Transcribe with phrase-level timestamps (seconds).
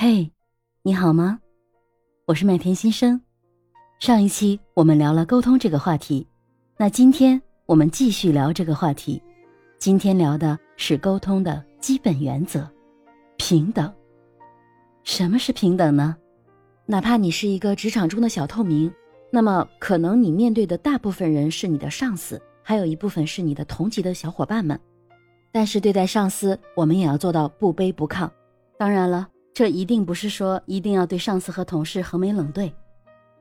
[0.00, 0.30] 嘿，
[0.82, 1.40] 你好吗？
[2.26, 3.20] 我是麦田新生。
[3.98, 6.24] 上一期我们聊了沟通这个话题，
[6.76, 9.20] 那今天我们继续聊这个话题。
[9.76, 12.64] 今天聊的是沟通的基本原则——
[13.38, 13.92] 平等。
[15.02, 16.16] 什么是平等呢？
[16.86, 18.88] 哪怕你是一个职场中的小透明，
[19.32, 24.78] 那么可能你面对的大部分人是你的上司，还有一部分是你的同级的小伙伴们。
[25.50, 28.30] 但是对待上司，我们也要做到不卑不亢。
[28.78, 29.28] 当然了。
[29.58, 32.72] 这一定不是说一定要对上司和同事横眉冷对，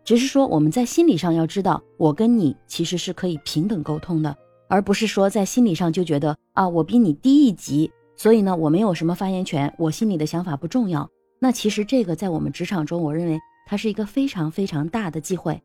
[0.04, 4.36] 只是说我们在心理上要知道，我跟你其实是可以平等沟通的，
[4.68, 11.08] 而不是说在心理上就觉得啊，我比你低一级，所以呢，我没有什么发言权，我心里的想法不重要。
[11.38, 13.38] 那其实这个在我们职场中，我认为
[13.68, 15.62] 它是一个非常非常大的忌讳。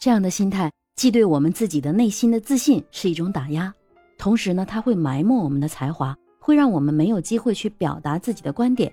[0.00, 3.72] 这样的心态既对我们自己的内心的自信是一种打压，
[4.18, 8.92] 同时呢，它会埋没我们的才华，会让我们没有机会去表达自己的观点。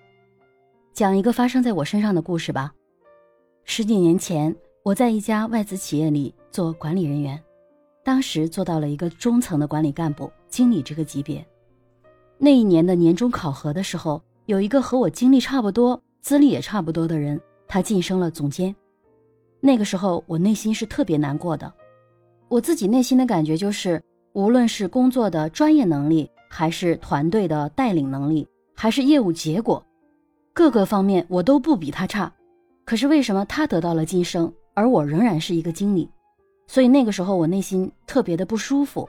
[0.95, 2.73] 讲一个发生在我身上的故事吧。
[3.65, 7.37] 十几年前，我在一家外资企业里做管理人员，
[8.01, 11.45] 当时做到了一个中层的管理干部、经理这个级别。
[12.37, 17.37] 那一年的年终考核的时候，有一个和我经历差不多、资历也差不多的人，
[17.67, 18.73] 他晋升了总监。
[19.59, 21.69] 那个时候，我内心是特别难过的。
[22.47, 29.84] 我自己内心的感觉就是，无论是工作的专业能力，还是团队的带领能力，还是业务结果。
[30.55, 32.31] 各个方面我都不比他差，
[32.85, 36.09] 可是为什么他得到了晋升，而我仍然是一个经理？
[36.65, 39.07] 所以那个时候我内心特别的不舒服。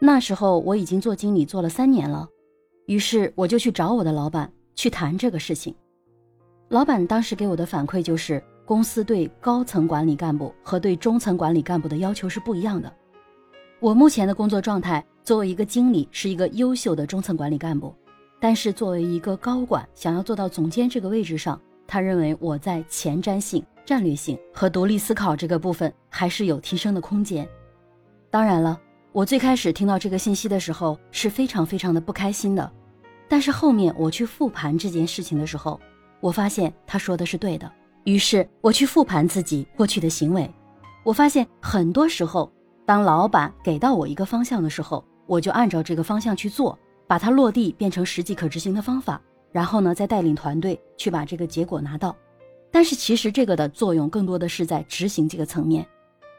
[0.00, 2.28] 那时候我已经做经理做了三年了，
[2.86, 5.72] 于是我就去找我的老板去谈这个事情。
[6.70, 12.92] 老板当时给我的反馈就是，公司对高层管理干部和对中层管理干部的要求是不一样的。
[13.78, 17.94] 我目前的工作状态，作为一个经理，是一个优秀的中层管理干部。
[18.40, 27.46] 但是作为一个高管，想要做到总监这个位置上，他认为我在前瞻性、战略性和独立思考这个部分还是有提升的空间。
[28.30, 28.80] 当然了，
[29.12, 32.72] 我最开始听到这个信息的时候是非常非常的不开心的。
[33.28, 35.78] 但是后面我去复盘这件事情的时候，
[36.20, 37.70] 我发现他说的是对的。
[38.04, 40.50] 于是我去复盘自己过去的行为，
[41.04, 42.50] 我发现很多时候，
[42.86, 46.78] 当老板给到我一个方向的时候，我就按照这个方向去做。
[47.10, 52.14] 把它落地变成实际可执行的方法，然后呢，再带领团队去把这个结果拿到。
[52.70, 55.84] 但是其实这个的作用更多的是在执行这个层面，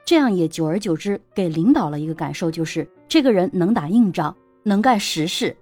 [0.06, 4.34] 这样也久而久之给领导了一个感受，就是这个人能打硬仗，
[4.64, 5.54] 能干实事，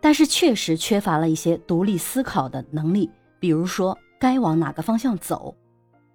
[0.00, 5.54] 但是确实缺乏了一些独立思考的能力，比如说该往哪个方向走。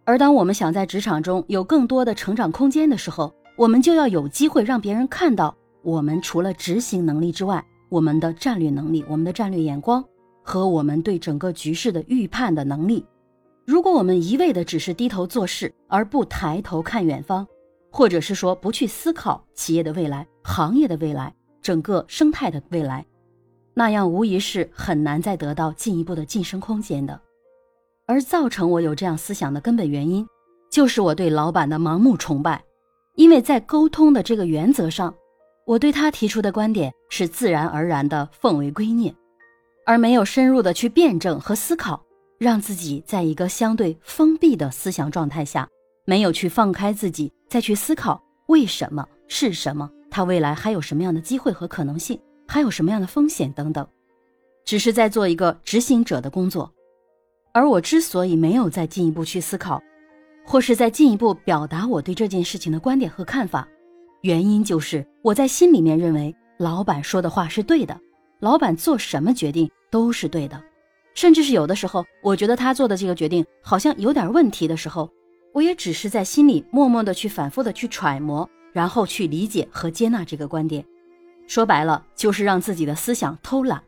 [0.03, 7.65] 而当我们想在职场中有更多的成长空间的时候，我们就要有机会让别人看到，我们除了执行能力之外。
[7.91, 10.01] 我们的战略能力、我们的战略眼光
[10.41, 13.05] 和我们对整个局势的预判的能力，
[13.65, 17.45] 如果我们一味的只是低头做事，而不抬头看远方，
[17.91, 23.05] 或者是说不去思考企业的未来、行业的未来、整个生态的未来，
[23.73, 27.19] 那样无疑是很难再得到进一步的晋升空间的。
[28.05, 30.25] 而造成我有这样思想的根本原因，
[30.71, 32.63] 就是我对老板的盲目崇拜，
[33.15, 35.13] 因为在沟通的这个原则上。
[35.71, 39.15] 我对他提出的观点是自然而然的奉为圭臬，
[39.85, 42.03] 而没有深入的去辩证和思考，
[42.37, 45.65] 让自己在一个相对封闭的思想状态下，
[46.03, 53.87] 没有去放开自己，再去思考为什么是什么，他未来还有什么样的机会和可能性，还有什么样的风险等等，
[54.65, 56.69] 只是在做一个执行者的工作。
[57.53, 59.81] 而我之所以没有再进一步去思考，
[60.45, 63.65] 或是再进一步表达我对这件事情的观点和看法。
[64.21, 67.99] 原因就是我在心里面认为老板说的话是对的，
[68.39, 70.61] 老板做什么决定都是对的，
[71.15, 75.09] 甚至是有的时候我觉得他做的这个决定好像有点问题的时候，
[75.53, 80.85] 我也只是在心里默默的去反复的去揣摩，然后去理解和接纳这个观点。
[81.47, 83.81] 说白了就是让自己的思想偷懒。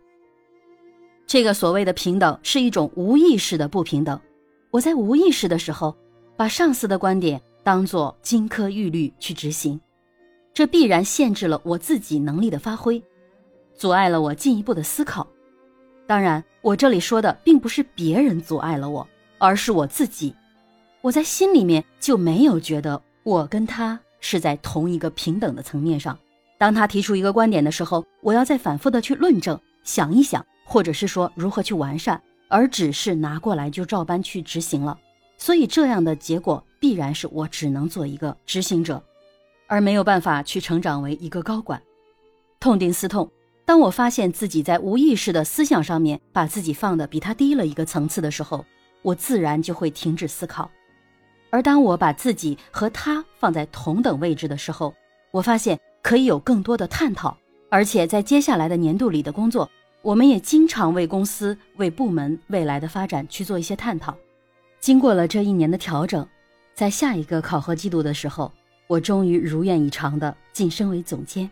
[1.28, 4.20] 这个所谓的平等是一种无意识的不平等。
[4.72, 5.96] 我在无意识的时候，
[6.36, 9.80] 把上司的观点当做金科玉律去执行。
[10.54, 13.02] 这必然限制了我自己能力的发挥，
[13.76, 15.28] 阻碍了我进一步的思考。
[16.06, 19.08] 当然，我这里说的并不是别人阻碍了我，
[19.40, 20.36] 而是我自己。
[21.02, 26.18] 我在心里面就没有觉得我跟他是在同一个平等的层面上。
[26.58, 34.98] 当他提出一个观点的时候，我要再反复的去论证、想一想，或者是说如何去完善，而只是拿过来就照搬去执行了。
[35.36, 39.02] 所以这样的结果必然是我只能做一个执行者。
[39.68, 41.82] 而没有办法去成长为一个高管，
[42.60, 43.30] 痛定思痛。
[43.66, 48.66] 当我发现自己在无意识的思想上面把自己放的比他低了一个层次的时候，
[49.02, 50.70] 我自然就会停止思考。
[51.50, 54.94] 而当我把自己和他放在同等位置的时候，
[55.32, 57.38] 我发现可以有更多的探讨，
[57.70, 59.70] 而且在接下来的年度里的工作，
[60.02, 64.14] 我们也经常为公司、为部门未来的发展去做一些探讨。
[64.80, 66.28] 经过了这一年的调整，
[66.74, 68.52] 在下一个考核季度的时候，
[68.94, 71.50] 我终于如愿以偿的晋升为总监。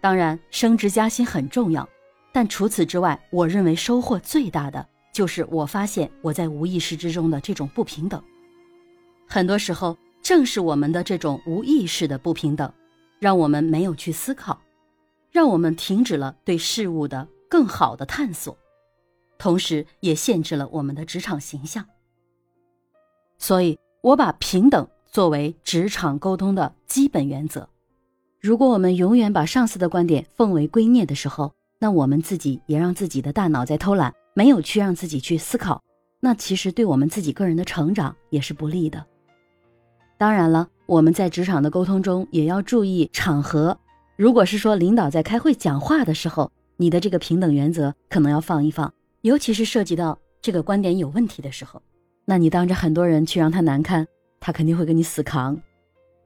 [0.00, 1.88] 当然，升职加薪很重要，
[2.32, 8.20] 但除此之外，我认为收获最大的就是我发现我在无意识之中的这种不平等。
[9.28, 12.72] 很多时候，正是我们的这种无意识的不平等，
[13.20, 14.60] 让我们没有去思考，
[15.30, 18.58] 让我们停止了对事物的更好的探索，
[19.38, 21.86] 同时也限制了我们的职场形象。
[23.38, 27.68] 所以，我把平等作为职场沟通的基本原则。
[28.40, 35.82] 如果我们永远把上司的观点奉为圭臬的时候，那我们自己也让自己的大脑在偷懒，没有去让自己去思考，
[36.20, 39.04] 那其实对我们自己个人的成长也是不利的。
[40.16, 43.78] 当然了，我们在职场的沟通中也要注意场合。
[44.16, 51.80] 如果是说领导在开会讲话的时候，你的这个平等原则可能要放一放，尤其是涉及到这个观点有问题的时候，
[52.24, 54.06] 那你当着很多人去让他难堪，
[54.40, 55.60] 他肯定会跟你死扛。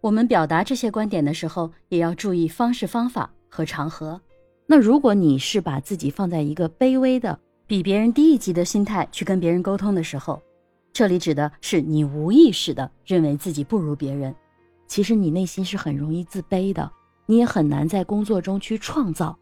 [0.00, 4.20] 我们表达这些观点的时候，也要注意方式、方法和场合。
[4.66, 10.42] 那如果你是把自己放在一个卑微的、比别人低一级的心态去跟别人沟通的时候，
[10.92, 14.34] 这里指的是你无意识的认为自己不如别人，
[14.86, 16.90] 其实你内心是很容易自卑的，
[17.26, 19.38] 你也很难在工作中去创造。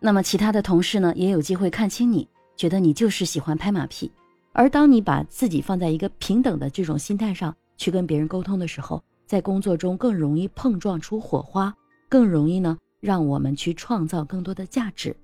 [0.00, 4.12] 那么其他的同事呢，也有机会看清你，觉得你就是喜欢拍马屁。
[4.52, 11.74] 而当你把自己放在一个平等的这种心态上去跟别人沟通的时候，在工作中更容易碰撞出火花，
[12.08, 15.16] 更容易呢让我们去创造更多的价值，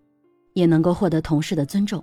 [0.55, 2.03] 也能够获得同事的尊重。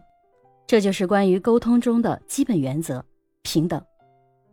[0.65, 3.03] 这就是关于沟通中的基本原则。
[3.43, 3.81] 平等，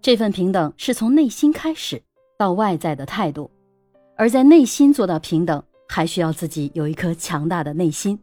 [0.01, 2.01] 这份平等是从内心开始
[2.39, 3.51] 到外在的态度，
[4.17, 8.17] 而在内心做到平等，还需要自己有一颗强大的内心。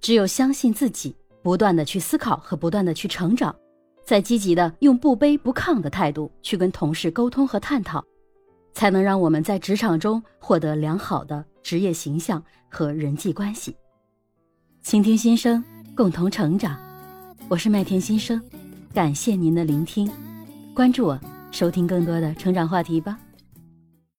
[0.00, 3.54] 只有相信自己，不断的去思考和不断的去成长，
[4.04, 8.04] 在积极的用不卑不亢的态度去跟同事沟通和探讨，
[8.74, 13.74] 才能让我们在职场中获得良好的职业形象和人际关系。
[14.82, 15.62] 倾听心声，
[15.94, 16.76] 共同成长。
[17.48, 18.40] 我是麦田心声。
[18.92, 20.10] 感谢您的聆听，
[20.74, 21.20] 关注我，
[21.50, 23.18] 收听更多的成长话题吧。